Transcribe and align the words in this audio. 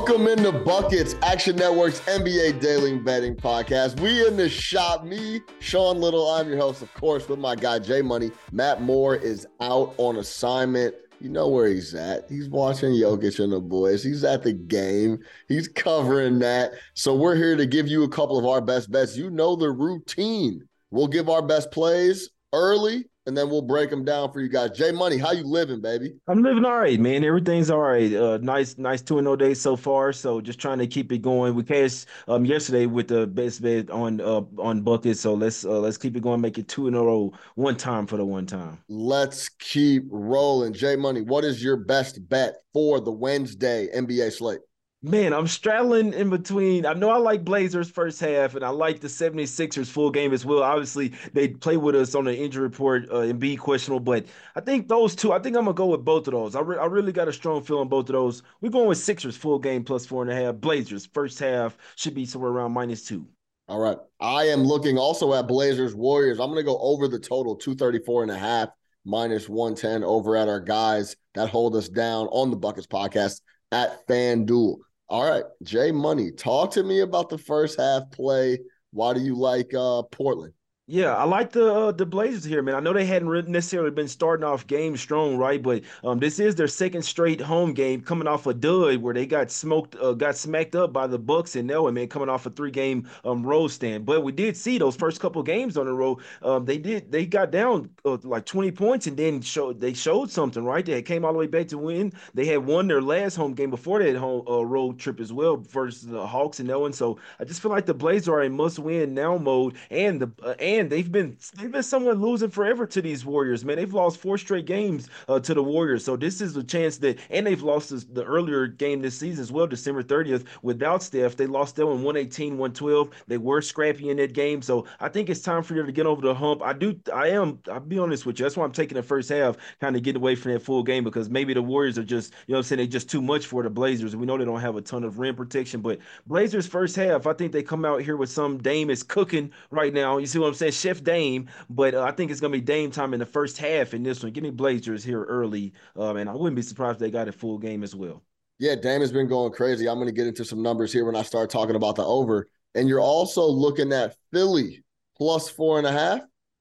Welcome 0.00 0.28
into 0.28 0.50
Buckets, 0.50 1.14
Action 1.20 1.56
Network's 1.56 2.00
NBA 2.00 2.58
Daily 2.58 2.96
Betting 2.96 3.36
Podcast. 3.36 4.00
We 4.00 4.26
in 4.26 4.34
the 4.34 4.48
shop. 4.48 5.04
Me, 5.04 5.42
Sean 5.58 6.00
Little. 6.00 6.26
I'm 6.26 6.48
your 6.48 6.56
host, 6.56 6.80
of 6.80 6.92
course, 6.94 7.28
with 7.28 7.38
my 7.38 7.54
guy 7.54 7.80
Jay 7.80 8.00
Money. 8.00 8.30
Matt 8.50 8.80
Moore 8.80 9.14
is 9.14 9.46
out 9.60 9.94
on 9.98 10.16
assignment. 10.16 10.94
You 11.20 11.28
know 11.28 11.48
where 11.48 11.68
he's 11.68 11.94
at. 11.94 12.24
He's 12.30 12.48
watching 12.48 12.92
Jokic 12.92 13.44
and 13.44 13.52
the 13.52 13.60
boys. 13.60 14.02
He's 14.02 14.24
at 14.24 14.42
the 14.42 14.54
game. 14.54 15.18
He's 15.48 15.68
covering 15.68 16.38
that. 16.38 16.72
So 16.94 17.14
we're 17.14 17.36
here 17.36 17.54
to 17.56 17.66
give 17.66 17.86
you 17.86 18.02
a 18.04 18.08
couple 18.08 18.38
of 18.38 18.46
our 18.46 18.62
best 18.62 18.90
bets. 18.90 19.18
You 19.18 19.28
know 19.28 19.54
the 19.54 19.70
routine. 19.70 20.66
We'll 20.90 21.08
give 21.08 21.28
our 21.28 21.42
best 21.42 21.70
plays 21.72 22.30
early, 22.52 23.04
and 23.26 23.36
then 23.36 23.48
we'll 23.48 23.62
break 23.62 23.90
them 23.90 24.04
down 24.04 24.32
for 24.32 24.40
you 24.40 24.48
guys. 24.48 24.70
Jay 24.70 24.90
Money, 24.90 25.16
how 25.16 25.32
you 25.32 25.44
living, 25.44 25.80
baby? 25.80 26.14
I'm 26.26 26.42
living 26.42 26.64
all 26.64 26.78
right, 26.78 26.98
man. 26.98 27.22
Everything's 27.24 27.70
all 27.70 27.80
right. 27.80 28.12
Uh, 28.12 28.38
nice, 28.42 28.78
nice 28.78 29.02
two 29.02 29.18
and 29.18 29.24
no 29.24 29.36
days 29.36 29.60
so 29.60 29.76
far. 29.76 30.12
So 30.12 30.40
just 30.40 30.58
trying 30.58 30.78
to 30.78 30.86
keep 30.86 31.12
it 31.12 31.18
going. 31.18 31.54
We 31.54 31.62
cashed 31.62 32.06
um 32.28 32.44
yesterday 32.44 32.86
with 32.86 33.08
the 33.08 33.26
best 33.26 33.62
bet 33.62 33.90
on 33.90 34.20
uh 34.20 34.42
on 34.58 34.82
buckets. 34.82 35.20
So 35.20 35.34
let's 35.34 35.64
uh, 35.64 35.78
let's 35.78 35.98
keep 35.98 36.16
it 36.16 36.22
going. 36.22 36.40
Make 36.40 36.58
it 36.58 36.68
two 36.68 36.88
in 36.88 36.94
a 36.94 37.02
row. 37.02 37.32
One 37.54 37.76
time 37.76 38.06
for 38.06 38.16
the 38.16 38.24
one 38.24 38.46
time. 38.46 38.78
Let's 38.88 39.48
keep 39.48 40.04
rolling. 40.08 40.72
Jay 40.72 40.96
Money, 40.96 41.22
what 41.22 41.44
is 41.44 41.62
your 41.62 41.76
best 41.76 42.28
bet 42.28 42.56
for 42.72 43.00
the 43.00 43.12
Wednesday 43.12 43.88
NBA 43.94 44.32
slate? 44.32 44.60
Man, 45.02 45.32
I'm 45.32 45.46
straddling 45.46 46.12
in 46.12 46.28
between. 46.28 46.84
I 46.84 46.92
know 46.92 47.08
I 47.08 47.16
like 47.16 47.42
Blazers 47.42 47.90
first 47.90 48.20
half, 48.20 48.54
and 48.54 48.62
I 48.62 48.68
like 48.68 49.00
the 49.00 49.08
76ers 49.08 49.86
full 49.86 50.10
game 50.10 50.34
as 50.34 50.44
well. 50.44 50.62
Obviously, 50.62 51.14
they 51.32 51.48
play 51.48 51.78
with 51.78 51.94
us 51.94 52.14
on 52.14 52.26
the 52.26 52.36
injury 52.36 52.64
report 52.64 53.10
uh, 53.10 53.20
and 53.20 53.40
be 53.40 53.56
questionable, 53.56 54.00
but 54.00 54.26
I 54.56 54.60
think 54.60 54.88
those 54.88 55.16
two, 55.16 55.32
I 55.32 55.38
think 55.38 55.56
I'm 55.56 55.64
going 55.64 55.74
to 55.74 55.78
go 55.78 55.86
with 55.86 56.04
both 56.04 56.28
of 56.28 56.34
those. 56.34 56.54
I, 56.54 56.60
re- 56.60 56.76
I 56.76 56.84
really 56.84 57.12
got 57.12 57.28
a 57.28 57.32
strong 57.32 57.62
feel 57.62 57.78
on 57.78 57.88
both 57.88 58.10
of 58.10 58.12
those. 58.12 58.42
We're 58.60 58.68
going 58.68 58.88
with 58.88 58.98
Sixers 58.98 59.38
full 59.38 59.58
game 59.58 59.84
plus 59.84 60.04
four 60.04 60.20
and 60.20 60.30
a 60.30 60.34
half. 60.34 60.56
Blazers 60.56 61.06
first 61.06 61.38
half 61.38 61.78
should 61.96 62.14
be 62.14 62.26
somewhere 62.26 62.50
around 62.50 62.72
minus 62.72 63.02
two. 63.02 63.26
All 63.68 63.78
right. 63.78 63.96
I 64.20 64.48
am 64.48 64.64
looking 64.64 64.98
also 64.98 65.32
at 65.32 65.48
Blazers 65.48 65.94
Warriors. 65.94 66.38
I'm 66.40 66.48
going 66.50 66.58
to 66.58 66.62
go 66.62 66.78
over 66.78 67.08
the 67.08 67.18
total 67.18 67.56
234 67.56 68.24
and 68.24 68.32
a 68.32 68.38
half 68.38 68.68
minus 69.06 69.48
110 69.48 70.04
over 70.04 70.36
at 70.36 70.48
our 70.48 70.60
guys 70.60 71.16
that 71.34 71.48
hold 71.48 71.74
us 71.74 71.88
down 71.88 72.26
on 72.26 72.50
the 72.50 72.56
Buckets 72.56 72.86
podcast 72.86 73.40
at 73.72 74.06
FanDuel. 74.06 74.76
All 75.10 75.28
right, 75.28 75.42
Jay 75.64 75.90
Money, 75.90 76.30
talk 76.30 76.70
to 76.70 76.84
me 76.84 77.00
about 77.00 77.28
the 77.30 77.36
first 77.36 77.80
half 77.80 78.08
play. 78.12 78.60
Why 78.92 79.12
do 79.12 79.20
you 79.20 79.34
like 79.34 79.74
uh 79.74 80.02
Portland? 80.04 80.52
Yeah, 80.92 81.14
I 81.14 81.22
like 81.22 81.52
the 81.52 81.72
uh, 81.72 81.92
the 81.92 82.04
Blazers 82.04 82.42
here, 82.42 82.62
man. 82.62 82.74
I 82.74 82.80
know 82.80 82.92
they 82.92 83.06
hadn't 83.06 83.48
necessarily 83.48 83.92
been 83.92 84.08
starting 84.08 84.42
off 84.42 84.66
game 84.66 84.96
strong, 84.96 85.36
right? 85.36 85.62
But 85.62 85.82
um, 86.02 86.18
this 86.18 86.40
is 86.40 86.56
their 86.56 86.66
second 86.66 87.02
straight 87.02 87.40
home 87.40 87.74
game, 87.74 88.00
coming 88.00 88.26
off 88.26 88.48
a 88.48 88.52
dud 88.54 88.96
where 88.96 89.14
they 89.14 89.24
got 89.24 89.52
smoked, 89.52 89.94
uh, 90.00 90.14
got 90.14 90.36
smacked 90.36 90.74
up 90.74 90.92
by 90.92 91.06
the 91.06 91.16
Bucks 91.16 91.54
and 91.54 91.70
Elway, 91.70 91.92
man, 91.94 92.08
coming 92.08 92.28
off 92.28 92.44
a 92.46 92.50
three 92.50 92.72
game 92.72 93.08
um 93.24 93.46
road 93.46 93.68
stand. 93.68 94.04
But 94.04 94.24
we 94.24 94.32
did 94.32 94.56
see 94.56 94.78
those 94.78 94.96
first 94.96 95.20
couple 95.20 95.40
games 95.44 95.76
on 95.76 95.86
the 95.86 95.92
road. 95.92 96.18
Um, 96.42 96.64
they 96.64 96.76
did 96.76 97.12
they 97.12 97.24
got 97.24 97.52
down 97.52 97.90
uh, 98.04 98.18
like 98.24 98.44
twenty 98.44 98.72
points 98.72 99.06
and 99.06 99.16
then 99.16 99.42
showed 99.42 99.80
they 99.80 99.92
showed 99.92 100.28
something, 100.28 100.64
right? 100.64 100.84
They 100.84 101.02
came 101.02 101.24
all 101.24 101.32
the 101.32 101.38
way 101.38 101.46
back 101.46 101.68
to 101.68 101.78
win. 101.78 102.12
They 102.34 102.46
had 102.46 102.66
won 102.66 102.88
their 102.88 103.00
last 103.02 103.36
home 103.36 103.54
game 103.54 103.70
before 103.70 104.02
that 104.02 104.16
home 104.16 104.44
uh, 104.48 104.66
road 104.66 104.98
trip 104.98 105.20
as 105.20 105.32
well 105.32 105.56
versus 105.58 106.02
the 106.08 106.26
Hawks 106.26 106.58
and 106.58 106.68
Elway. 106.68 106.92
So 106.96 107.20
I 107.38 107.44
just 107.44 107.62
feel 107.62 107.70
like 107.70 107.86
the 107.86 107.94
Blazers 107.94 108.28
are 108.28 108.42
in 108.42 108.56
must 108.56 108.80
win 108.80 109.14
now 109.14 109.36
mode, 109.38 109.76
and 109.88 110.20
the 110.20 110.32
uh, 110.42 110.54
they've 110.88 111.10
been 111.10 111.36
they've 111.56 111.70
been 111.70 111.82
somewhat 111.82 112.18
losing 112.18 112.50
forever 112.50 112.86
to 112.86 113.02
these 113.02 113.24
Warriors, 113.24 113.64
man. 113.64 113.76
They've 113.76 113.92
lost 113.92 114.18
four 114.18 114.38
straight 114.38 114.66
games 114.66 115.08
uh, 115.28 115.40
to 115.40 115.54
the 115.54 115.62
Warriors, 115.62 116.04
so 116.04 116.16
this 116.16 116.40
is 116.40 116.56
a 116.56 116.64
chance 116.64 116.98
that, 116.98 117.18
and 117.30 117.46
they've 117.46 117.62
lost 117.62 117.90
this, 117.90 118.04
the 118.04 118.24
earlier 118.24 118.66
game 118.66 119.02
this 119.02 119.18
season 119.18 119.42
as 119.42 119.52
well, 119.52 119.66
December 119.66 120.02
30th, 120.02 120.44
without 120.62 121.02
Steph. 121.02 121.36
They 121.36 121.46
lost 121.46 121.76
that 121.76 121.86
one 121.86 122.02
118, 122.02 122.58
112. 122.58 123.10
They 123.26 123.38
were 123.38 123.62
scrappy 123.62 124.10
in 124.10 124.16
that 124.18 124.32
game, 124.32 124.62
so 124.62 124.86
I 125.00 125.08
think 125.08 125.28
it's 125.28 125.40
time 125.40 125.62
for 125.62 125.74
them 125.74 125.86
to 125.86 125.92
get 125.92 126.06
over 126.06 126.22
the 126.22 126.34
hump. 126.34 126.62
I 126.62 126.72
do, 126.72 126.98
I 127.12 127.28
am, 127.28 127.58
I'll 127.70 127.80
be 127.80 127.98
honest 127.98 128.26
with 128.26 128.38
you. 128.38 128.44
That's 128.44 128.56
why 128.56 128.64
I'm 128.64 128.72
taking 128.72 128.96
the 128.96 129.02
first 129.02 129.28
half, 129.28 129.56
kind 129.80 129.96
of 129.96 130.02
getting 130.02 130.20
away 130.20 130.34
from 130.34 130.52
that 130.52 130.60
full 130.60 130.82
game 130.82 131.04
because 131.04 131.28
maybe 131.28 131.54
the 131.54 131.62
Warriors 131.62 131.98
are 131.98 132.04
just, 132.04 132.32
you 132.46 132.52
know, 132.52 132.58
what 132.58 132.60
I'm 132.60 132.62
saying 132.64 132.78
they're 132.78 132.86
just 132.86 133.10
too 133.10 133.22
much 133.22 133.46
for 133.46 133.62
the 133.62 133.70
Blazers. 133.70 134.16
We 134.16 134.26
know 134.26 134.38
they 134.38 134.44
don't 134.44 134.60
have 134.60 134.76
a 134.76 134.80
ton 134.80 135.04
of 135.04 135.18
rim 135.18 135.34
protection, 135.36 135.80
but 135.80 135.98
Blazers 136.26 136.66
first 136.66 136.96
half, 136.96 137.26
I 137.26 137.32
think 137.32 137.52
they 137.52 137.62
come 137.62 137.84
out 137.84 138.02
here 138.02 138.16
with 138.16 138.30
some 138.30 138.58
Dame 138.58 138.90
is 138.90 139.02
cooking 139.02 139.50
right 139.70 139.92
now. 139.92 140.18
You 140.18 140.26
see 140.26 140.38
what 140.38 140.48
I'm 140.48 140.54
saying? 140.54 140.69
Chef 140.70 141.02
Dame, 141.02 141.48
but 141.68 141.94
uh, 141.94 142.02
I 142.02 142.12
think 142.12 142.30
it's 142.30 142.40
gonna 142.40 142.52
be 142.52 142.60
Dame 142.60 142.90
time 142.90 143.14
in 143.14 143.20
the 143.20 143.26
first 143.26 143.58
half 143.58 143.94
in 143.94 144.02
this 144.02 144.22
one. 144.22 144.32
Give 144.32 144.44
me 144.44 144.50
Blazers 144.50 145.04
here 145.04 145.24
early, 145.24 145.72
um, 145.96 146.16
and 146.16 146.28
I 146.28 146.34
wouldn't 146.34 146.56
be 146.56 146.62
surprised 146.62 146.96
if 146.96 147.00
they 147.00 147.10
got 147.10 147.28
a 147.28 147.32
full 147.32 147.58
game 147.58 147.82
as 147.82 147.94
well. 147.94 148.22
Yeah, 148.60 148.74
Dame 148.74 149.00
has 149.00 149.10
been 149.10 149.26
going 149.26 149.52
crazy. 149.52 149.88
I'm 149.88 149.98
to 150.04 150.12
get 150.12 150.26
into 150.26 150.44
some 150.44 150.62
numbers 150.62 150.92
here 150.92 151.06
when 151.06 151.16
I 151.16 151.22
start 151.22 151.48
talking 151.48 151.76
about 151.76 151.96
the 151.96 152.04
over. 152.04 152.46
And 152.74 152.88
you're 152.88 153.00
also 153.00 153.46
looking 153.46 153.90
at 153.92 154.14
Philly 154.32 154.84
plus 155.16 155.48
four 155.48 155.78
and 155.78 155.86
a 155.86 155.92
half. 155.92 156.20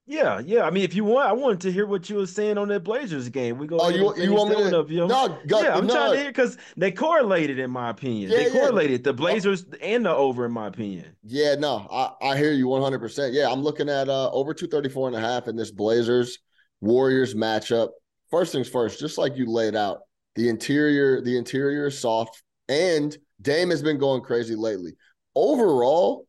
Yeah, 0.10 0.42
yeah. 0.44 0.64
I 0.64 0.72
mean, 0.72 0.84
if 0.84 0.96
you 0.96 1.04
want, 1.04 1.30
I 1.30 1.34
wanted 1.34 1.62
to 1.62 1.72
hear 1.72 1.86
what 1.86 2.10
you 2.10 2.16
were 2.16 2.26
saying 2.26 2.58
on 2.58 2.68
that 2.70 2.84
Blazers 2.84 3.30
game. 3.30 3.60
We 3.60 3.68
go. 3.68 3.78
Oh, 3.80 3.90
you, 3.90 4.12
you 4.18 4.34
want 4.34 4.50
me 4.50 4.56
to? 4.56 4.80
up, 4.80 4.90
yo. 4.90 5.06
No, 5.06 5.38
go, 5.46 5.62
yeah, 5.62 5.76
I'm 5.76 5.86
no. 5.86 5.94
trying 5.94 6.14
to 6.14 6.18
hear 6.18 6.30
because 6.30 6.58
they 6.76 6.92
correlated, 6.92 7.60
in 7.60 7.70
my 7.70 7.92
opinion. 7.92 8.32
Yeah, 8.32 8.38
they 8.38 8.46
yeah. 8.48 8.54
correlated 8.54 9.04
the 9.04 9.14
Blazers 9.14 9.66
and 9.84 10.04
the 10.04 10.10
over, 10.10 10.48
in 10.48 10.52
my 10.52 10.66
opinion. 10.66 11.16
Yeah, 11.24 11.54
no, 11.54 11.88
I, 11.92 12.32
I 12.32 12.38
hear 12.38 12.54
you 12.54 12.66
100%. 12.66 13.34
Yeah, 13.34 13.52
I'm 13.52 13.62
looking 13.62 13.88
at 13.88 14.10
uh, 14.10 14.32
over 14.32 14.52
234 14.52 15.10
and 15.10 15.16
a 15.16 15.22
half 15.22 15.48
in 15.48 15.56
this 15.56 15.70
Blazers 15.70 16.40
Warriors 16.82 17.36
matchup. 17.36 17.90
First 18.32 18.52
things 18.52 18.68
first, 18.68 19.00
just 19.00 19.20
like 19.20 19.38
you 19.38 19.46
laid 19.46 19.76
out, 19.76 20.00
the 20.34 20.50
interior, 20.50 21.22
the 21.22 21.38
interior 21.38 21.86
is 21.86 22.00
soft, 22.00 22.42
and 22.68 23.16
Dame 23.44 23.70
has 23.70 23.84
been 23.84 24.00
going 24.00 24.22
crazy 24.22 24.56
lately. 24.56 24.94
Overall, 25.36 26.26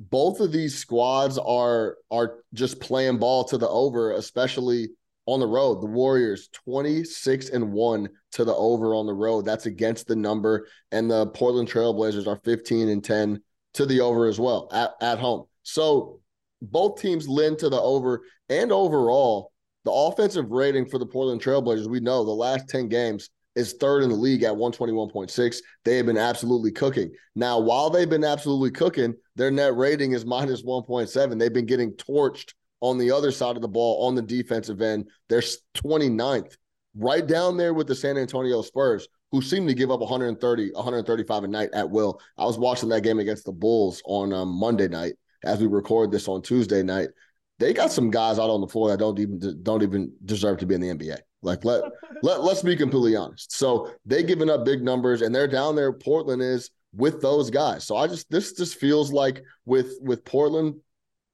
both 0.00 0.40
of 0.40 0.50
these 0.50 0.78
squads 0.78 1.36
are 1.36 1.98
are 2.10 2.38
just 2.54 2.80
playing 2.80 3.18
ball 3.18 3.44
to 3.44 3.58
the 3.58 3.68
over, 3.68 4.12
especially 4.12 4.88
on 5.26 5.40
the 5.40 5.46
road. 5.46 5.82
The 5.82 5.86
Warriors 5.86 6.48
26 6.64 7.50
and 7.50 7.70
1 7.70 8.08
to 8.32 8.44
the 8.44 8.54
over 8.54 8.94
on 8.94 9.06
the 9.06 9.12
road. 9.12 9.44
That's 9.44 9.66
against 9.66 10.06
the 10.06 10.16
number. 10.16 10.66
And 10.90 11.10
the 11.10 11.26
Portland 11.26 11.68
Trailblazers 11.68 12.26
are 12.26 12.40
15 12.44 12.88
and 12.88 13.04
10 13.04 13.42
to 13.74 13.86
the 13.86 14.00
over 14.00 14.26
as 14.26 14.40
well 14.40 14.68
at, 14.72 14.92
at 15.02 15.18
home. 15.18 15.44
So 15.62 16.20
both 16.62 17.00
teams 17.00 17.28
lend 17.28 17.58
to 17.58 17.68
the 17.68 17.80
over 17.80 18.22
and 18.48 18.72
overall. 18.72 19.52
The 19.84 19.92
offensive 19.92 20.50
rating 20.50 20.86
for 20.86 20.98
the 20.98 21.06
Portland 21.06 21.42
Trailblazers, 21.42 21.88
we 21.88 22.00
know 22.00 22.24
the 22.24 22.30
last 22.30 22.68
10 22.68 22.88
games 22.88 23.30
is 23.56 23.74
third 23.74 24.02
in 24.02 24.10
the 24.10 24.14
league 24.14 24.42
at 24.42 24.54
121.6. 24.54 25.56
They 25.84 25.96
have 25.96 26.06
been 26.06 26.16
absolutely 26.16 26.72
cooking. 26.72 27.12
Now, 27.34 27.58
while 27.58 27.90
they've 27.90 28.08
been 28.08 28.24
absolutely 28.24 28.70
cooking, 28.70 29.14
their 29.36 29.50
net 29.50 29.76
rating 29.76 30.12
is 30.12 30.24
minus 30.24 30.62
1.7. 30.62 31.38
They've 31.38 31.52
been 31.52 31.66
getting 31.66 31.92
torched 31.92 32.52
on 32.80 32.98
the 32.98 33.10
other 33.10 33.30
side 33.30 33.56
of 33.56 33.62
the 33.62 33.68
ball 33.68 34.06
on 34.06 34.14
the 34.14 34.22
defensive 34.22 34.80
end. 34.80 35.08
They're 35.28 35.40
29th, 35.40 36.56
right 36.96 37.26
down 37.26 37.56
there 37.56 37.74
with 37.74 37.86
the 37.86 37.94
San 37.94 38.16
Antonio 38.16 38.62
Spurs, 38.62 39.06
who 39.32 39.42
seem 39.42 39.66
to 39.66 39.74
give 39.74 39.90
up 39.90 40.00
130, 40.00 40.70
135 40.72 41.44
a 41.44 41.48
night 41.48 41.70
at 41.72 41.90
will. 41.90 42.20
I 42.38 42.44
was 42.44 42.58
watching 42.58 42.88
that 42.90 43.02
game 43.02 43.18
against 43.18 43.44
the 43.44 43.52
Bulls 43.52 44.02
on 44.06 44.32
um, 44.32 44.48
Monday 44.48 44.88
night 44.88 45.14
as 45.44 45.60
we 45.60 45.66
record 45.66 46.10
this 46.10 46.28
on 46.28 46.42
Tuesday 46.42 46.82
night. 46.82 47.08
They 47.58 47.74
got 47.74 47.92
some 47.92 48.10
guys 48.10 48.38
out 48.38 48.48
on 48.48 48.62
the 48.62 48.66
floor 48.66 48.88
that 48.88 48.98
don't 48.98 49.18
even 49.18 49.62
don't 49.62 49.82
even 49.82 50.12
deserve 50.24 50.58
to 50.58 50.66
be 50.66 50.74
in 50.74 50.80
the 50.80 50.88
NBA. 50.88 51.18
Like 51.42 51.64
let 51.64 51.82
let 52.22 52.42
let's 52.42 52.62
be 52.62 52.76
completely 52.76 53.16
honest. 53.16 53.52
So 53.52 53.90
they 54.04 54.22
giving 54.22 54.50
up 54.50 54.64
big 54.64 54.82
numbers 54.82 55.22
and 55.22 55.34
they're 55.34 55.48
down 55.48 55.74
there. 55.74 55.92
Portland 55.92 56.42
is 56.42 56.70
with 56.94 57.20
those 57.20 57.50
guys. 57.50 57.84
So 57.84 57.96
I 57.96 58.06
just 58.06 58.30
this 58.30 58.52
just 58.52 58.76
feels 58.76 59.12
like 59.12 59.42
with 59.64 59.94
with 60.02 60.24
Portland 60.24 60.76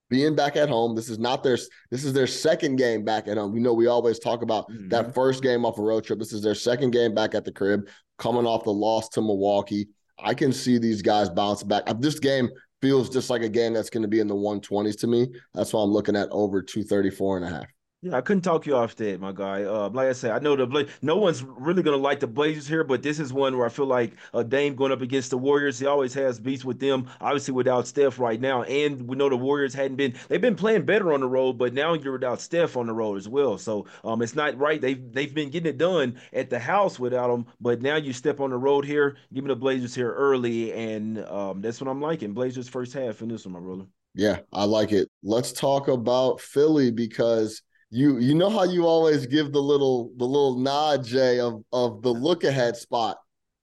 being 0.09 0.37
back 0.37 0.57
at 0.57 0.69
home. 0.69 0.95
This 0.95 1.09
is 1.09 1.19
not 1.19 1.43
their 1.43 1.59
this 1.91 2.05
is 2.05 2.13
their 2.13 2.27
second 2.27 2.77
game 2.77 3.05
back 3.05 3.29
at 3.29 3.37
home. 3.37 3.55
You 3.55 3.61
know, 3.61 3.75
we 3.75 3.87
always 3.87 4.19
talk 4.19 4.43
about 4.43 4.71
mm-hmm. 4.71 4.89
that 4.91 5.15
first 5.15 5.43
game 5.43 5.65
off 5.65 5.79
a 5.79 5.83
road 5.83 6.05
trip. 6.05 6.19
This 6.19 6.33
is 6.33 6.43
their 6.43 6.55
second 6.55 6.93
game 6.93 7.15
back 7.15 7.35
at 7.35 7.45
the 7.45 7.53
crib, 7.53 7.89
coming 8.19 8.47
off 8.47 8.65
the 8.65 8.73
loss 8.73 9.09
to 9.11 9.21
Milwaukee. 9.21 9.89
I 10.19 10.35
can 10.35 10.53
see 10.53 10.79
these 10.79 11.03
guys 11.03 11.29
bounce 11.29 11.63
back. 11.63 11.85
This 11.99 12.19
game 12.19 12.49
feels 12.81 13.11
just 13.11 13.31
like 13.31 13.43
a 13.43 13.49
game 13.49 13.75
that's 13.75 13.91
going 13.91 14.03
to 14.03 14.09
be 14.09 14.21
in 14.21 14.29
the 14.29 14.35
120s 14.35 14.99
to 15.01 15.07
me. 15.07 15.29
That's 15.55 15.73
why 15.73 15.83
I'm 15.83 15.91
looking 15.91 16.17
at 16.17 16.29
over 16.31 16.63
234 16.63 17.39
and 17.39 17.47
a 17.47 17.51
half. 17.51 17.67
Yeah, 18.07 18.19
I 18.19 18.21
couldn't 18.21 18.43
talk 18.43 18.67
you 18.67 18.77
off 18.77 18.95
that, 18.97 19.21
my 19.21 19.33
guy. 19.33 19.65
Uh, 19.65 19.89
like 19.89 20.07
I 20.07 20.13
said, 20.13 20.31
I 20.31 20.39
know 20.39 20.55
the 20.55 20.65
Bla- 20.65 20.87
no 21.03 21.17
one's 21.17 21.43
really 21.43 21.83
gonna 21.83 21.97
like 21.97 22.21
the 22.21 22.29
Blazers 22.29 22.69
here, 22.69 22.85
but 22.85 23.03
this 23.03 23.19
is 23.19 23.33
one 23.33 23.59
where 23.59 23.67
I 23.67 23.69
feel 23.69 23.87
like 23.87 24.13
uh, 24.33 24.45
Dame 24.45 24.77
going 24.77 24.93
up 24.93 25.01
against 25.01 25.31
the 25.31 25.39
Warriors. 25.39 25.81
He 25.81 25.87
always 25.87 26.15
has 26.15 26.39
beats 26.39 26.65
with 26.65 26.79
them. 26.79 27.09
Obviously, 27.21 27.53
without 27.55 27.89
Steph 27.89 28.21
right 28.21 28.41
now, 28.41 28.63
and 28.63 29.09
we 29.09 29.17
know 29.17 29.29
the 29.29 29.37
Warriors 29.37 29.75
hadn't 29.75 29.97
been 29.97 30.15
they've 30.29 30.41
been 30.41 30.55
playing 30.55 30.85
better 30.85 31.13
on 31.13 31.19
the 31.21 31.27
road, 31.27 31.59
but 31.59 31.75
now 31.75 31.95
you're 31.95 32.13
without 32.13 32.41
Steph 32.41 32.77
on 32.77 32.87
the 32.87 32.93
road 32.93 33.17
as 33.17 33.29
well. 33.29 33.59
So 33.59 33.87
um, 34.05 34.23
it's 34.23 34.37
not 34.37 34.57
right. 34.57 34.81
They've 34.81 35.13
they've 35.13 35.35
been 35.35 35.51
getting 35.51 35.71
it 35.71 35.79
done 35.79 36.17
at 36.33 36.49
the 36.49 36.61
house 36.61 37.01
without 37.01 37.27
them, 37.27 37.47
but 37.61 37.83
now 37.83 37.97
you 37.97 38.13
step 38.13 38.39
on 38.39 38.51
the 38.51 38.57
road 38.57 38.85
here. 38.85 39.17
Give 39.35 39.43
me 39.43 39.49
the 39.49 39.57
Blazers 39.57 39.97
here 39.97 40.13
early, 40.13 40.73
and 40.73 41.25
um, 41.25 41.61
that's 41.61 41.81
what 41.81 41.91
I'm 41.91 42.01
liking. 42.01 42.35
Blazers 42.35 42.69
first 42.69 42.93
half 42.93 43.21
in 43.21 43.27
this 43.31 43.47
one, 43.47 43.55
my 43.55 43.61
brother. 43.61 43.87
Yeah, 44.15 44.39
I 44.53 44.65
like 44.65 44.93
it. 44.93 45.09
Let's 45.25 45.53
talk 45.53 45.89
about 45.89 46.41
Philly 46.41 46.91
because 46.93 47.63
you 47.91 48.19
you 48.19 48.35
know 48.35 48.51
how 48.51 48.65
you 48.65 48.87
always 48.87 49.27
give 49.27 49.53
the 49.53 49.63
little 49.63 50.11
the 50.17 50.25
little 50.25 50.59
nod, 50.59 51.05
Jay, 51.05 51.39
of 51.39 51.63
of 51.73 52.03
the 52.03 52.13
look 52.13 52.45
ahead 52.45 52.77
spot. 52.77 53.19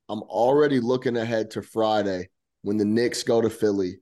I'm 0.09 0.21
already 0.23 0.79
looking 0.79 1.17
ahead 1.17 1.51
to 1.51 1.61
Friday 1.61 2.29
when 2.61 2.77
the 2.77 2.85
Knicks 2.85 3.23
go 3.23 3.41
to 3.41 3.49
Philly. 3.49 3.99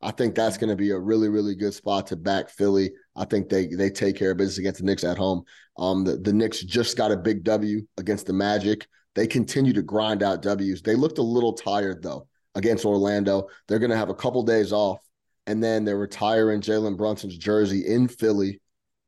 I 0.00 0.10
think 0.10 0.34
that's 0.34 0.58
going 0.58 0.70
to 0.70 0.76
be 0.76 0.90
a 0.90 0.98
really 0.98 1.28
really 1.28 1.54
good 1.54 1.74
spot 1.74 2.06
to 2.08 2.16
back 2.16 2.50
Philly. 2.50 2.92
I 3.16 3.24
think 3.24 3.48
they 3.48 3.66
they 3.66 3.90
take 3.90 4.16
care 4.16 4.30
of 4.30 4.36
business 4.36 4.58
against 4.58 4.80
the 4.80 4.86
Knicks 4.86 5.04
at 5.04 5.18
home. 5.18 5.42
Um, 5.76 6.04
the 6.04 6.16
the 6.18 6.32
Knicks 6.32 6.60
just 6.60 6.96
got 6.96 7.12
a 7.12 7.16
big 7.16 7.42
W 7.42 7.84
against 7.98 8.26
the 8.26 8.32
Magic. 8.32 8.86
They 9.14 9.26
continue 9.26 9.72
to 9.72 9.82
grind 9.82 10.22
out 10.22 10.42
W's. 10.42 10.82
They 10.82 10.94
looked 10.94 11.18
a 11.18 11.22
little 11.22 11.52
tired 11.52 12.02
though 12.02 12.28
against 12.54 12.84
Orlando. 12.84 13.48
They're 13.66 13.78
going 13.80 13.90
to 13.90 13.96
have 13.96 14.08
a 14.08 14.14
couple 14.14 14.42
days 14.44 14.72
off, 14.72 15.00
and 15.48 15.62
then 15.62 15.84
they're 15.84 15.98
retiring 15.98 16.60
Jalen 16.60 16.96
Brunson's 16.96 17.36
jersey 17.36 17.86
in 17.86 18.06
Philly 18.06 18.60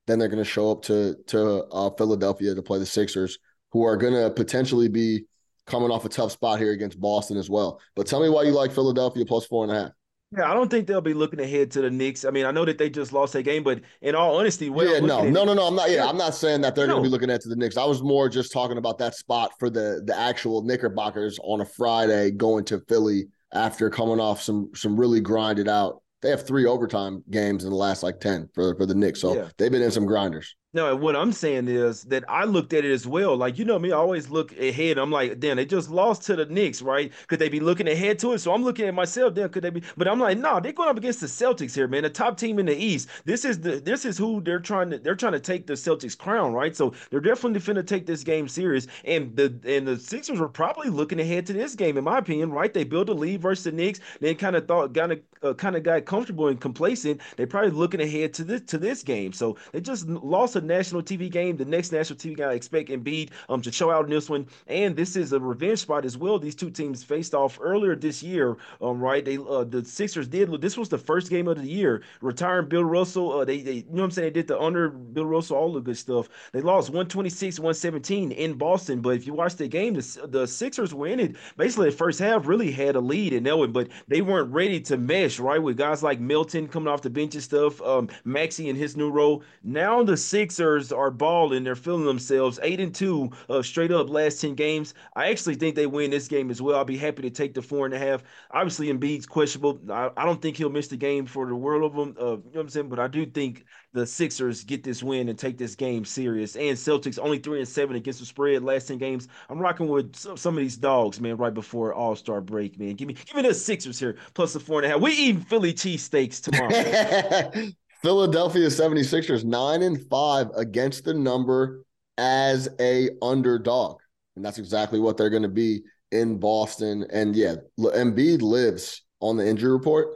then 0.07 0.19
they're 0.19 0.29
going 0.29 0.43
to 0.43 0.45
show 0.45 0.71
up 0.71 0.83
to 0.83 1.17
to 1.29 1.65
uh, 1.65 1.91
Philadelphia 1.91 2.55
to 2.55 2.63
play 2.63 2.79
the 2.79 2.87
Sixers, 2.87 3.39
who 3.73 3.85
are 3.85 3.97
going 3.97 4.15
to 4.15 4.31
potentially 4.31 4.89
be 4.89 5.25
coming 5.67 5.91
off 5.91 6.05
a 6.05 6.09
tough 6.09 6.33
spot 6.33 6.59
here 6.59 6.73
against 6.73 7.01
Boston 7.01 7.37
as 7.37 7.51
well. 7.51 7.81
But 7.95 8.07
tell 8.07 8.23
me 8.23 8.29
why 8.29 8.45
you 8.45 8.53
like 8.53 8.73
Philadelphia 8.73 9.25
plus 9.27 9.47
four 9.47 9.65
and 9.65 9.73
a 9.73 9.83
half. 9.83 9.93
Yeah, 10.37 10.51
I 10.51 10.55
don't 10.55 10.69
think 10.69 10.89
they'll 10.89 11.01
be 11.01 11.15
looking 11.15 11.41
ahead 11.41 11.71
to 11.73 11.81
the 11.81 11.91
Knicks. 11.91 12.25
I 12.25 12.31
mean, 12.31 12.47
I 12.47 12.51
know 12.51 12.65
that 12.65 12.79
they 12.79 12.91
just 12.91 13.13
lost 13.13 13.37
a 13.37 13.43
game, 13.43 13.63
but 13.63 13.81
in 14.03 14.17
all 14.17 14.37
honesty, 14.37 14.67
yeah, 14.67 14.99
no, 14.99 15.23
no, 15.23 15.45
no, 15.45 15.55
no. 15.55 15.67
I'm 15.69 15.77
not. 15.77 15.89
Yeah, 15.91 16.07
I'm 16.07 16.17
not 16.17 16.35
saying 16.35 16.63
that 16.63 16.75
they're 16.75 16.89
no. 16.89 16.95
going 16.95 17.05
to 17.05 17.09
be 17.09 17.13
looking 17.13 17.31
ahead 17.31 17.43
to 17.43 17.49
the 17.49 17.55
Knicks. 17.55 17.77
I 17.77 17.85
was 17.85 18.03
more 18.03 18.29
just 18.29 18.53
talking 18.53 18.77
about 18.77 18.99
that 18.99 19.15
spot 19.15 19.53
for 19.59 19.71
the 19.71 20.03
the 20.05 20.19
actual 20.19 20.63
Knickerbockers 20.63 21.39
on 21.45 21.61
a 21.61 21.65
Friday 21.65 22.33
going 22.33 22.65
to 22.67 22.81
Philly 22.89 23.29
after 23.53 23.89
coming 23.89 24.19
off 24.19 24.43
some 24.43 24.71
some 24.75 24.99
really 24.99 25.21
grinded 25.21 25.69
out 25.69 26.03
they 26.27 26.31
have 26.31 26.45
three 26.45 26.67
overtime 26.67 27.23
games 27.31 27.63
in 27.63 27.71
the 27.71 27.77
last 27.77 28.03
like 28.03 28.19
10 28.19 28.49
for, 28.53 28.75
for 28.75 28.85
the 28.85 28.97
Knicks. 28.97 29.21
So 29.21 29.37
yeah. 29.37 29.49
they've 29.57 29.71
been 29.71 29.81
in 29.81 29.93
some 29.93 30.07
grinders. 30.07 30.57
No, 30.77 30.95
what 30.95 31.17
I'm 31.17 31.33
saying 31.33 31.69
is 31.69 32.03
that 32.05 32.23
I 32.29 32.45
looked 32.45 32.75
at 32.75 32.85
it 32.85 32.93
as 32.93 33.07
well. 33.07 33.35
Like, 33.35 33.59
you 33.59 33.65
know 33.65 33.79
me, 33.79 33.93
I 33.93 33.97
always 33.97 34.29
look 34.29 34.53
ahead. 34.59 34.99
I'm 34.99 35.11
like, 35.11 35.41
damn, 35.41 35.57
they 35.57 35.65
just 35.65 35.89
lost 35.89 36.25
to 36.25 36.37
the 36.37 36.45
Knicks, 36.45 36.83
right? 36.83 37.11
Could 37.29 37.39
they 37.39 37.49
be 37.49 37.61
looking 37.61 37.89
ahead 37.89 38.19
to 38.19 38.35
it? 38.35 38.41
So 38.41 38.53
I'm 38.53 38.63
looking 38.63 38.87
at 38.87 38.93
myself, 38.93 39.33
damn, 39.33 39.49
could 39.49 39.65
they 39.65 39.71
be? 39.71 39.83
But 39.97 40.07
I'm 40.07 40.21
like, 40.21 40.37
nah, 40.37 40.61
they're 40.61 40.73
going 40.73 40.91
up 40.91 40.99
against 40.99 41.21
the 41.23 41.29
Celtics 41.29 41.75
here, 41.75 41.89
man. 41.89 42.03
The 42.03 42.11
top 42.11 42.37
team 42.37 42.59
in 42.59 42.67
the 42.67 42.77
East. 42.77 43.09
This 43.25 43.47
is 43.47 43.59
the 43.59 43.81
this 43.81 44.05
is 44.05 44.19
who 44.19 44.43
they're 44.43 44.61
trying 44.61 44.91
to 44.91 44.99
they're 44.99 45.15
trying 45.15 45.33
to 45.33 45.41
take 45.41 45.67
the 45.67 45.73
Celtics 45.73 46.19
crown, 46.19 46.53
right? 46.53 46.77
So 46.77 46.93
they're 47.09 47.21
definitely 47.21 47.61
finna 47.61 47.87
take 47.87 48.05
this 48.05 48.23
game 48.23 48.47
serious. 48.47 48.87
And 49.07 49.35
the 49.35 49.59
and 49.65 49.89
the 49.89 49.99
Sixers 49.99 50.39
were 50.39 50.47
probably 50.47 50.91
looking 50.91 51.21
ahead 51.21 51.47
to 51.47 51.55
this 51.55 51.75
game, 51.75 51.97
in 51.97 52.05
my 52.05 52.19
opinion, 52.19 52.53
right? 52.53 52.75
They 52.75 52.85
built 52.85 53.09
a 53.09 53.15
lead 53.15 53.41
versus 53.41 53.65
the 53.65 53.73
Knicks, 53.73 54.01
then 54.21 54.35
kind 54.37 54.55
of 54.55 54.69
thought 54.69 54.93
kind 54.95 55.13
of 55.13 55.21
uh, 55.43 55.55
kind 55.55 55.75
of 55.75 55.83
got 55.83 56.05
comfortable 56.05 56.49
and 56.49 56.61
complacent. 56.61 57.23
They 57.37 57.47
probably 57.47 57.71
looking 57.71 58.03
ahead 58.03 58.35
to 58.35 58.45
this 58.45 58.61
to 58.67 58.77
this 58.77 59.03
game. 59.03 59.33
So 59.33 59.57
they 59.73 59.81
just 59.81 60.07
lost 60.09 60.57
a 60.57 60.61
national 60.67 61.03
TV 61.03 61.31
game 61.31 61.47
game. 61.47 61.57
The 61.57 61.65
next 61.65 61.93
national 61.93 62.19
TV 62.19 62.37
guy 62.37 62.51
I 62.51 62.55
expect 62.55 62.91
Embiid 62.91 63.31
um, 63.49 63.63
to 63.63 63.73
show 63.73 63.91
out 63.91 64.05
in 64.05 64.11
this 64.11 64.29
one, 64.29 64.47
and 64.67 64.97
this 64.97 65.17
is 65.17 65.33
a 65.33 65.41
revenge 65.41 65.81
spot 65.81 66.05
as 66.05 66.17
well. 66.17 66.39
These 66.39 66.55
two 66.55 66.71
teams 66.71 67.03
faced 67.05 67.35
off 67.35 67.59
earlier 67.61 67.95
this 67.95 68.23
year, 68.23 68.57
um, 68.81 69.01
right? 69.01 69.25
They 69.25 69.39
uh, 69.39 69.65
the 69.65 69.85
Sixers 69.85 70.29
did. 70.29 70.51
This 70.61 70.77
was 70.77 70.89
the 70.89 70.99
first 70.99 71.31
game 71.31 71.49
of 71.49 71.59
the 71.61 71.69
year. 71.69 72.03
Retiring 72.21 72.69
Bill 72.69 72.85
Russell, 72.85 73.33
uh, 73.33 73.45
they, 73.45 73.61
they 73.61 73.73
you 73.73 73.83
know 73.91 74.03
what 74.03 74.05
I'm 74.05 74.11
saying. 74.11 74.27
They 74.27 74.41
did 74.41 74.49
the 74.49 74.61
under 74.61 74.89
Bill 74.89 75.27
Russell, 75.27 75.57
all 75.57 75.73
the 75.73 75.81
good 75.81 75.99
stuff. 75.99 76.29
They 76.53 76.61
lost 76.61 76.91
126, 76.91 77.59
117 77.59 78.33
in 78.33 78.55
Boston, 78.55 79.01
but 79.01 79.11
if 79.11 79.27
you 79.27 79.35
watch 79.35 79.57
the 79.57 79.69
game, 79.69 79.95
the, 79.95 80.29
the 80.29 80.47
Sixers 80.47 80.95
were 80.95 81.07
in 81.07 81.21
it. 81.21 81.37
Basically, 81.57 81.91
the 81.91 81.97
first 81.97 82.19
half 82.19 82.47
really 82.47 82.71
had 82.71 82.97
a 82.97 83.01
lead 83.01 83.33
in 83.33 83.45
that 83.45 83.57
one, 83.57 83.73
but 83.73 83.89
they 84.09 84.21
weren't 84.21 84.53
ready 84.53 84.81
to 84.81 84.97
mesh 84.97 85.39
right 85.39 85.63
with 85.63 85.77
guys 85.77 86.03
like 86.03 86.21
Milton 86.21 86.69
coming 86.69 86.89
off 86.89 87.03
the 87.03 87.11
bench 87.11 87.35
and 87.35 87.43
stuff. 87.43 87.81
Um, 87.83 88.09
Maxey 88.25 88.69
in 88.69 88.77
his 88.77 88.97
new 88.97 89.11
role. 89.11 89.43
Now 89.63 90.03
the 90.03 90.17
Sixers 90.57 90.91
are 90.91 91.11
balling. 91.11 91.65
They're 91.65 91.77
feeling 91.77 92.07
themselves. 92.07 92.59
Eight 92.63 92.81
and 92.81 92.95
two, 92.95 93.31
uh, 93.51 93.61
straight 93.61 93.93
up 93.93 94.09
last 94.09 94.41
ten 94.41 94.55
games. 94.55 94.95
I 95.15 95.29
actually 95.29 95.57
think 95.57 95.77
they 95.77 95.85
win 95.87 96.11
this 96.11 96.29
game 96.29 96.51
as 96.51 96.63
well. 96.63 96.79
I'll 96.79 96.85
be 96.87 96.97
happy 96.97 97.21
to 97.21 97.31
take 97.31 97.53
the 97.53 97.61
four 97.61 97.85
and 97.85 97.95
a 97.95 97.99
half. 97.99 98.23
Obviously, 98.53 98.87
Embiid's 98.87 99.27
questionable. 99.27 99.79
I, 99.91 100.09
I 100.17 100.25
don't 100.25 100.41
think 100.41 100.57
he'll 100.57 100.71
miss 100.71 100.89
the 100.89 100.97
game 100.97 101.27
for 101.27 101.47
the 101.47 101.55
world 101.55 101.85
of 101.85 101.95
them. 101.95 102.17
Uh, 102.19 102.25
you 102.25 102.37
know 102.37 102.43
what 102.53 102.61
I'm 102.63 102.69
saying? 102.71 102.89
But 102.89 103.01
I 103.01 103.07
do 103.07 103.27
think 103.27 103.67
the 103.93 104.07
Sixers 104.07 104.65
get 104.65 104.83
this 104.83 105.03
win 105.03 105.29
and 105.29 105.39
take 105.39 105.59
this 105.59 105.75
game 105.75 106.07
serious. 106.07 106.57
And 106.57 106.75
Celtics 106.75 107.19
only 107.23 107.39
three 107.39 107.59
and 107.59 107.69
seven 107.69 107.95
against 107.95 108.21
the 108.21 108.27
spread 108.27 108.63
last 108.63 108.89
ten 108.89 108.97
games. 108.97 109.29
I'm 109.51 109.59
rocking 109.59 109.89
with 109.89 110.17
some 110.17 110.57
of 110.57 110.61
these 110.63 110.79
dogs, 110.79 111.21
man. 111.21 111.37
Right 111.37 111.53
before 111.53 111.93
All 111.93 112.17
Star 112.17 112.41
break, 112.41 112.79
man. 112.79 112.95
Give 112.95 113.09
me 113.09 113.13
give 113.13 113.37
me 113.37 113.43
the 113.43 113.53
Sixers 113.53 113.99
here 113.99 114.17
plus 114.33 114.55
the 114.55 114.61
four 114.61 114.79
and 114.79 114.87
a 114.87 114.89
half. 114.89 115.03
We 115.03 115.13
eating 115.13 115.43
Philly 115.43 115.75
cheesesteaks 115.75 116.41
tomorrow. 116.41 117.73
Philadelphia 118.03 118.67
76ers 118.69 119.45
9 119.45 119.83
and 119.83 120.09
5 120.09 120.51
against 120.57 121.05
the 121.05 121.15
number 121.15 121.85
as 122.19 122.69
a 122.81 123.11
underdog. 123.23 123.99
And 124.37 124.45
that's 124.45 124.59
exactly 124.59 125.01
what 125.01 125.17
they're 125.17 125.31
going 125.31 125.43
to 125.43 125.49
be 125.49 125.83
in 126.13 126.39
Boston. 126.39 127.07
And 127.11 127.35
yeah, 127.35 127.57
Embiid 127.79 128.43
lives 128.43 129.03
on 129.21 129.37
the 129.37 129.47
injury 129.47 129.73
report, 129.73 130.09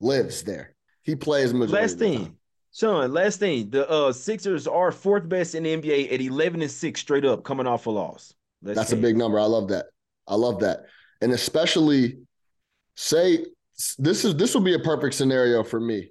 lives 0.00 0.42
there. 0.42 0.74
He 1.02 1.14
plays 1.14 1.54
majority 1.54 1.82
Last 1.82 1.98
thing. 1.98 2.36
Sean, 2.74 3.12
last 3.12 3.40
thing. 3.40 3.70
The 3.70 3.88
uh, 3.88 4.12
Sixers 4.12 4.66
are 4.66 4.92
fourth 4.92 5.28
best 5.28 5.54
in 5.54 5.62
the 5.62 5.76
NBA 5.76 6.12
at 6.12 6.20
11 6.20 6.62
and 6.62 6.70
6 6.70 7.00
straight 7.00 7.24
up 7.24 7.44
coming 7.44 7.66
off 7.66 7.86
a 7.86 7.90
loss. 7.90 8.34
That's 8.62 8.92
a 8.92 8.96
big 8.96 9.16
number. 9.16 9.38
I 9.38 9.44
love 9.44 9.68
that. 9.68 9.86
I 10.26 10.34
love 10.34 10.60
that. 10.60 10.80
And 11.20 11.32
especially 11.32 12.18
say 12.94 13.46
this 13.98 14.24
is 14.24 14.34
this 14.34 14.54
will 14.54 14.60
be 14.60 14.74
a 14.74 14.78
perfect 14.78 15.14
scenario 15.14 15.62
for 15.62 15.80
me 15.80 16.10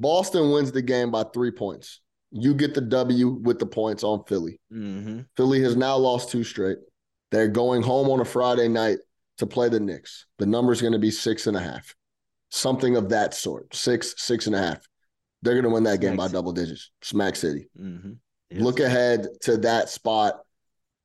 Boston 0.00 0.50
wins 0.50 0.72
the 0.72 0.82
game 0.82 1.10
by 1.10 1.24
three 1.24 1.50
points. 1.50 2.00
You 2.32 2.52
get 2.54 2.74
the 2.74 2.80
W 2.80 3.28
with 3.28 3.60
the 3.60 3.66
points 3.66 4.02
on 4.02 4.24
Philly. 4.24 4.60
Mm-hmm. 4.72 5.20
Philly 5.36 5.62
has 5.62 5.76
now 5.76 5.96
lost 5.96 6.30
two 6.30 6.42
straight. 6.42 6.78
They're 7.30 7.48
going 7.48 7.82
home 7.82 8.10
on 8.10 8.20
a 8.20 8.24
Friday 8.24 8.68
night 8.68 8.98
to 9.38 9.46
play 9.46 9.68
the 9.68 9.80
Knicks. 9.80 10.26
The 10.38 10.46
number 10.46 10.72
is 10.72 10.80
going 10.80 10.92
to 10.94 10.98
be 10.98 11.10
six 11.10 11.46
and 11.46 11.56
a 11.56 11.60
half, 11.60 11.94
something 12.50 12.96
of 12.96 13.08
that 13.10 13.34
sort. 13.34 13.74
Six, 13.74 14.14
six 14.16 14.46
and 14.46 14.56
a 14.56 14.58
half. 14.58 14.86
They're 15.42 15.54
going 15.54 15.64
to 15.64 15.70
win 15.70 15.84
that 15.84 16.00
game 16.00 16.16
by 16.16 16.28
double 16.28 16.52
digits. 16.52 16.90
Smack 17.02 17.36
City. 17.36 17.68
Mm-hmm. 17.80 18.12
Yes. 18.50 18.62
Look 18.62 18.80
ahead 18.80 19.26
to 19.42 19.58
that 19.58 19.88
spot. 19.88 20.40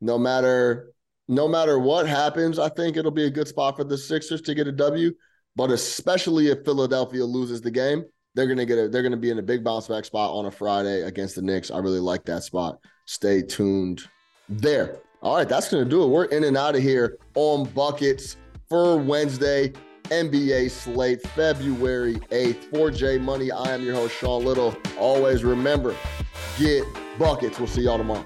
No 0.02 0.18
matter 0.18 0.92
no 1.28 1.48
matter 1.48 1.78
what 1.78 2.08
happens, 2.08 2.58
I 2.58 2.70
think 2.70 2.98
it'll 2.98 3.12
be 3.12 3.26
a 3.26 3.30
good 3.30 3.48
spot 3.48 3.76
for 3.78 3.84
the 3.84 3.98
Sixers 3.98 4.42
to 4.42 4.56
get 4.56 4.68
a 4.68 4.72
W. 4.72 5.12
But 5.56 5.70
especially 5.70 6.48
if 6.48 6.66
Philadelphia 6.66 7.24
loses 7.24 7.62
the 7.62 7.70
game, 7.70 8.06
they're 8.36 8.48
gonna 8.48 8.66
get 8.66 8.78
a 8.78 8.88
they're 8.88 9.04
gonna 9.04 9.18
be 9.18 9.32
in 9.32 9.40
a 9.40 9.44
big 9.44 9.64
bounce 9.64 9.88
back 9.88 10.06
spot 10.06 10.32
on 10.32 10.46
a 10.46 10.52
Friday 10.52 11.02
against 11.04 11.36
the 11.36 11.42
Knicks. 11.42 11.72
I 11.72 11.80
really 11.80 12.00
like 12.00 12.26
that 12.26 12.44
spot. 12.44 12.80
Stay 13.06 13.42
tuned 13.42 14.04
there. 14.48 15.00
All 15.22 15.36
right, 15.36 15.50
that's 15.50 15.70
gonna 15.70 15.86
do 15.86 16.04
it. 16.04 16.08
We're 16.08 16.26
in 16.26 16.44
and 16.44 16.56
out 16.56 16.76
of 16.76 16.82
here 16.82 17.18
on 17.36 17.66
buckets 17.70 18.38
for 18.68 18.98
Wednesday. 18.98 19.74
NBA 20.06 20.72
slate, 20.72 21.22
February 21.30 22.16
8th. 22.32 22.64
For 22.72 22.90
Jay 22.90 23.20
Money, 23.20 23.52
I 23.52 23.74
am 23.74 23.84
your 23.84 23.94
host, 23.94 24.16
Sean 24.16 24.44
Little. 24.44 24.76
Always 24.98 25.44
remember, 25.44 25.96
get 26.58 26.84
buckets. 27.20 27.60
We'll 27.60 27.68
see 27.68 27.82
y'all 27.82 28.00
tomorrow. 28.00 28.26